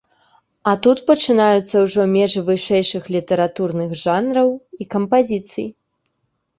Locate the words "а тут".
0.69-1.03